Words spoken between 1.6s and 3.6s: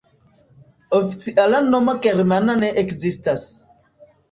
nomo germana ne ekzistas.